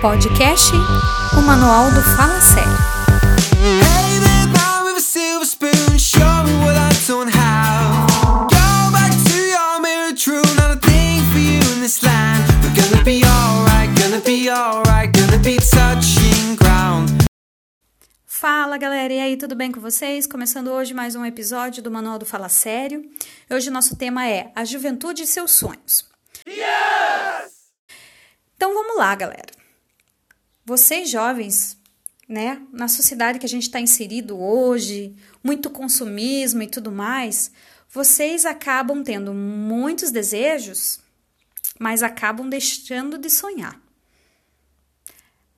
[0.00, 0.72] Podcast
[1.36, 2.70] O Manual do Fala Sério.
[18.26, 20.26] Fala galera, e aí, tudo bem com vocês?
[20.26, 23.02] Começando hoje mais um episódio do Manual do Fala Sério.
[23.50, 26.06] Hoje nosso tema é a juventude e seus sonhos.
[28.56, 29.55] Então vamos lá, galera.
[30.66, 31.78] Vocês jovens,
[32.28, 37.52] né, na sociedade que a gente está inserido hoje, muito consumismo e tudo mais,
[37.88, 40.98] vocês acabam tendo muitos desejos,
[41.78, 43.80] mas acabam deixando de sonhar.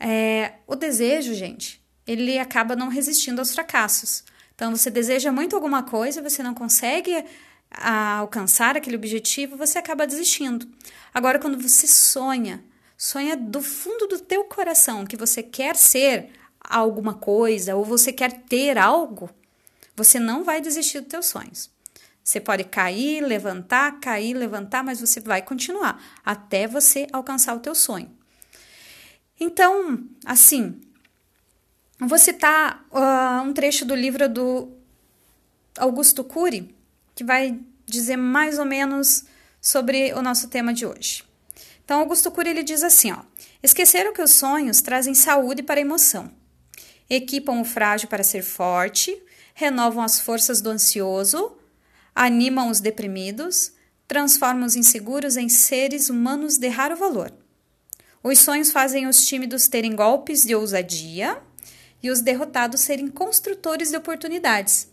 [0.00, 4.24] É, o desejo, gente, ele acaba não resistindo aos fracassos.
[4.56, 7.24] Então, você deseja muito alguma coisa, você não consegue
[7.70, 10.66] a, alcançar aquele objetivo, você acaba desistindo.
[11.14, 12.60] Agora, quando você sonha,
[12.96, 16.30] sonha do fundo do teu coração que você quer ser
[16.60, 19.30] alguma coisa ou você quer ter algo,
[19.94, 21.70] você não vai desistir dos teus sonhos.
[22.22, 27.74] Você pode cair, levantar, cair, levantar, mas você vai continuar até você alcançar o teu
[27.74, 28.10] sonho.
[29.38, 30.80] Então, assim,
[32.00, 34.72] vou citar uh, um trecho do livro do
[35.78, 36.74] Augusto Cury,
[37.14, 39.24] que vai dizer mais ou menos
[39.60, 41.22] sobre o nosso tema de hoje.
[41.86, 43.20] Então, Augusto Cury ele diz assim: ó,
[43.62, 46.28] esqueceram que os sonhos trazem saúde para a emoção,
[47.08, 49.16] equipam o frágil para ser forte,
[49.54, 51.56] renovam as forças do ansioso,
[52.12, 53.70] animam os deprimidos,
[54.08, 57.32] transformam os inseguros em seres humanos de raro valor.
[58.20, 61.40] Os sonhos fazem os tímidos terem golpes de ousadia
[62.02, 64.88] e os derrotados serem construtores de oportunidades.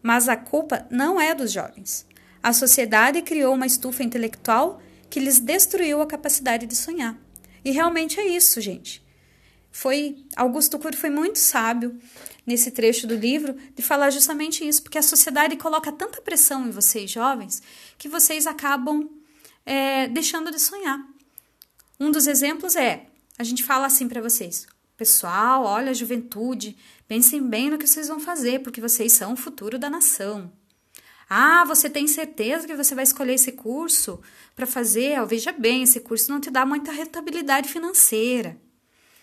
[0.00, 2.06] Mas a culpa não é dos jovens.
[2.40, 4.80] A sociedade criou uma estufa intelectual
[5.10, 7.18] que lhes destruiu a capacidade de sonhar.
[7.64, 9.04] E realmente é isso, gente.
[9.70, 11.98] Foi Augusto Cury foi muito sábio
[12.46, 16.70] nesse trecho do livro de falar justamente isso, porque a sociedade coloca tanta pressão em
[16.70, 17.62] vocês jovens
[17.98, 19.08] que vocês acabam
[19.66, 20.98] é, deixando de sonhar.
[22.00, 23.06] Um dos exemplos é
[23.38, 24.66] a gente fala assim para vocês:
[24.96, 26.76] pessoal, olha a juventude,
[27.06, 30.50] pensem bem no que vocês vão fazer, porque vocês são o futuro da nação.
[31.28, 34.20] Ah, você tem certeza que você vai escolher esse curso
[34.56, 35.20] para fazer?
[35.20, 38.56] Oh, veja bem, esse curso não te dá muita rentabilidade financeira.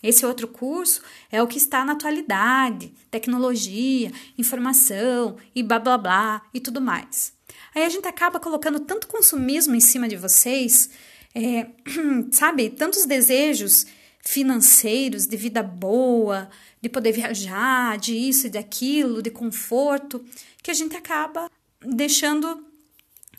[0.00, 6.42] Esse outro curso é o que está na atualidade, tecnologia, informação e blá blá blá
[6.54, 7.32] e tudo mais.
[7.74, 10.90] Aí a gente acaba colocando tanto consumismo em cima de vocês,
[11.34, 11.66] é,
[12.30, 13.86] sabe, tantos desejos
[14.20, 16.48] financeiros, de vida boa,
[16.80, 20.24] de poder viajar, de isso e daquilo, de conforto,
[20.62, 21.50] que a gente acaba
[21.80, 22.66] deixando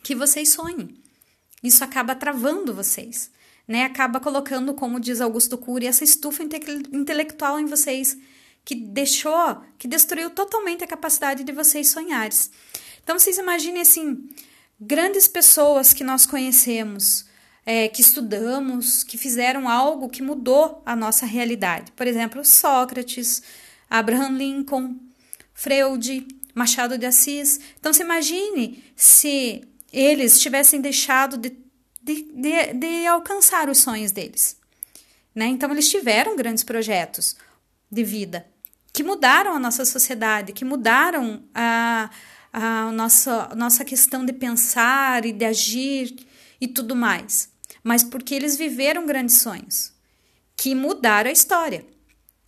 [0.03, 0.95] que vocês sonhem.
[1.63, 3.31] Isso acaba travando vocês,
[3.67, 3.83] né?
[3.83, 6.57] Acaba colocando, como diz Augusto Cury, essa estufa inte
[6.91, 8.17] intelectual em vocês
[8.63, 12.37] que deixou, que destruiu totalmente a capacidade de vocês sonharem.
[13.03, 14.29] Então vocês imaginem assim,
[14.79, 17.25] grandes pessoas que nós conhecemos,
[17.65, 21.91] é, que estudamos, que fizeram algo que mudou a nossa realidade.
[21.93, 23.41] Por exemplo, Sócrates,
[23.89, 24.95] Abraham Lincoln,
[25.53, 26.27] Freud,
[26.59, 27.59] Machado de Assis.
[27.79, 31.57] Então, se imagine se eles tivessem deixado de,
[32.01, 34.57] de, de, de alcançar os sonhos deles.
[35.33, 35.45] Né?
[35.45, 37.37] Então, eles tiveram grandes projetos
[37.89, 38.45] de vida
[38.91, 42.09] que mudaram a nossa sociedade, que mudaram a,
[42.51, 46.13] a nossa, nossa questão de pensar e de agir
[46.59, 47.49] e tudo mais.
[47.81, 49.93] Mas porque eles viveram grandes sonhos
[50.57, 51.85] que mudaram a história.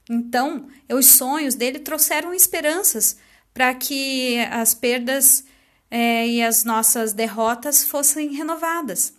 [0.10, 3.16] Então, os sonhos dele trouxeram esperanças
[3.54, 5.46] para que as perdas
[5.90, 9.14] é, e as nossas derrotas fossem renovadas.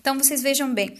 [0.00, 0.98] Então vocês vejam bem,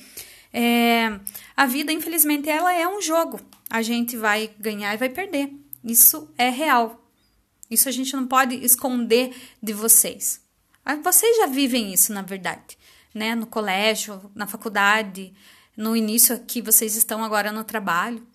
[0.52, 1.20] é,
[1.56, 3.40] a vida infelizmente ela é um jogo.
[3.68, 5.52] A gente vai ganhar e vai perder.
[5.84, 7.00] Isso é real.
[7.70, 10.40] Isso a gente não pode esconder de vocês.
[10.84, 12.76] Ah, vocês já vivem isso, na verdade,
[13.14, 13.34] né?
[13.34, 15.32] No colégio, na faculdade,
[15.76, 18.26] no início que vocês estão agora no trabalho.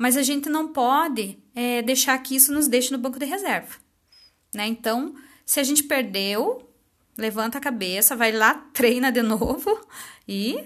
[0.00, 3.76] Mas a gente não pode é, deixar que isso nos deixe no banco de reserva.
[4.54, 4.66] Né?
[4.66, 5.14] Então,
[5.44, 6.66] se a gente perdeu,
[7.18, 9.78] levanta a cabeça, vai lá, treina de novo
[10.26, 10.64] e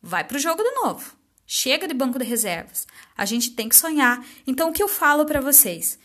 [0.00, 1.14] vai para o jogo de novo.
[1.46, 2.86] Chega de banco de reservas.
[3.14, 4.24] A gente tem que sonhar.
[4.46, 5.98] Então, o que eu falo para vocês?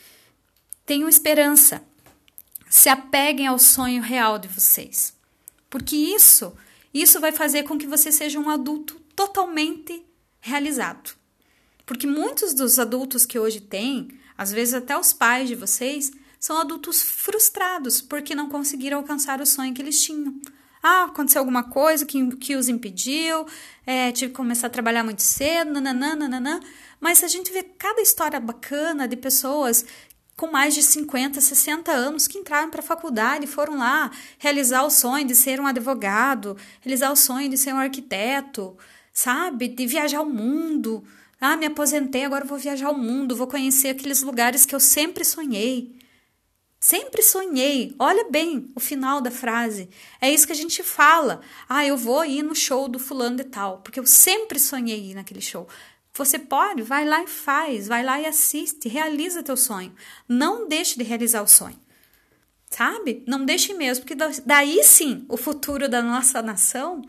[0.85, 1.81] Tenham esperança.
[2.69, 5.15] Se apeguem ao sonho real de vocês.
[5.69, 6.53] Porque isso,
[6.93, 10.05] isso vai fazer com que você seja um adulto totalmente
[10.41, 11.15] realizado.
[11.85, 16.57] Porque muitos dos adultos que hoje têm, às vezes até os pais de vocês, são
[16.59, 20.39] adultos frustrados porque não conseguiram alcançar o sonho que eles tinham.
[20.81, 23.47] Ah, aconteceu alguma coisa que, que os impediu,
[23.87, 26.59] é, tive que começar a trabalhar muito cedo, nananã, nananã.
[26.99, 29.83] Mas a gente vê cada história bacana de pessoas
[30.35, 34.83] com mais de 50, 60 anos que entraram para a faculdade e foram lá realizar
[34.83, 38.77] o sonho de ser um advogado, realizar o sonho de ser um arquiteto,
[39.13, 39.69] sabe?
[39.69, 41.03] De viajar o mundo.
[41.47, 45.23] Ah, me aposentei, agora vou viajar o mundo, vou conhecer aqueles lugares que eu sempre
[45.23, 45.95] sonhei.
[46.79, 47.93] Sempre sonhei.
[47.99, 49.87] Olha bem o final da frase.
[50.19, 51.41] É isso que a gente fala.
[51.69, 55.13] Ah, eu vou ir no show do fulano de tal, porque eu sempre sonhei ir
[55.13, 55.67] naquele show.
[56.15, 59.93] Você pode, vai lá e faz, vai lá e assiste, realiza teu sonho.
[60.27, 61.79] Não deixe de realizar o sonho.
[62.71, 63.23] Sabe?
[63.27, 67.03] Não deixe mesmo, porque daí sim o futuro da nossa nação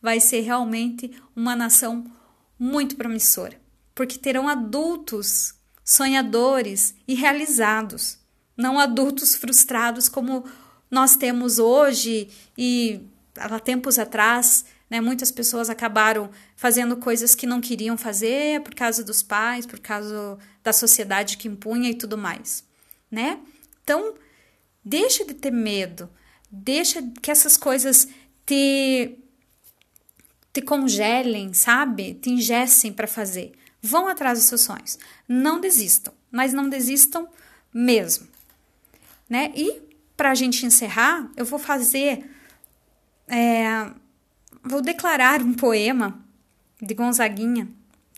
[0.00, 2.10] vai ser realmente uma nação
[2.58, 3.60] muito promissora,
[3.94, 5.54] porque terão adultos
[5.84, 8.18] sonhadores e realizados,
[8.56, 10.44] não adultos frustrados como
[10.90, 13.00] nós temos hoje e
[13.36, 15.00] há tempos atrás né?
[15.00, 20.38] Muitas pessoas acabaram fazendo coisas que não queriam fazer por causa dos pais, por causa
[20.62, 22.62] da sociedade que impunha e tudo mais,
[23.10, 23.40] né?
[23.82, 24.12] Então,
[24.84, 26.10] deixa de ter medo,
[26.50, 28.06] deixa que essas coisas
[28.44, 29.16] te
[30.52, 32.12] te congelem, sabe?
[32.12, 33.52] Te ingessem para fazer.
[33.82, 34.98] Vão atrás dos seus sonhos.
[35.28, 37.28] Não desistam, mas não desistam
[37.74, 38.28] mesmo,
[39.28, 39.52] né?
[39.56, 39.82] E
[40.16, 42.30] para a gente encerrar, eu vou fazer
[43.26, 43.90] é,
[44.62, 46.22] vou declarar um poema
[46.80, 47.68] de Gonzaguinha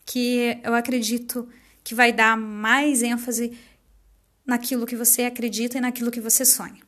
[0.05, 1.49] que eu acredito
[1.83, 3.57] que vai dar mais ênfase
[4.45, 6.81] naquilo que você acredita e naquilo que você sonha.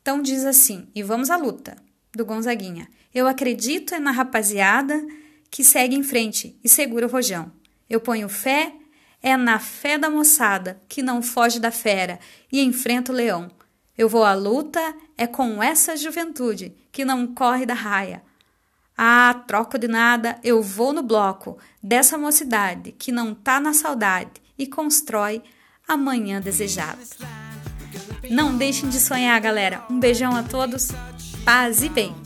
[0.00, 1.76] Então diz assim: "E vamos à luta",
[2.14, 2.88] do Gonzaguinha.
[3.12, 5.04] Eu acredito é na rapaziada
[5.50, 7.50] que segue em frente e segura o rojão.
[7.88, 8.72] Eu ponho fé
[9.22, 12.18] é na fé da moçada que não foge da fera
[12.52, 13.50] e enfrenta o leão.
[13.96, 14.80] Eu vou à luta
[15.16, 18.22] é com essa juventude que não corre da raia,
[18.96, 24.30] ah, troco de nada, eu vou no bloco dessa mocidade que não tá na saudade
[24.56, 25.42] e constrói
[25.86, 27.00] amanhã desejado.
[28.30, 29.84] Não deixem de sonhar, galera.
[29.90, 30.88] Um beijão a todos,
[31.44, 32.23] paz e bem.